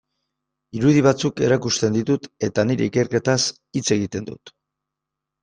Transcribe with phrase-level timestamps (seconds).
[0.77, 3.37] Irudi batzuk erakusten ditut eta nire ikerketaz
[3.81, 4.55] hitz egiten dut.